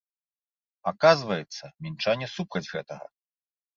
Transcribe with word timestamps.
Аказваецца, 0.93 1.63
мінчане 1.89 2.31
супраць 2.35 2.67
гэтага. 2.73 3.05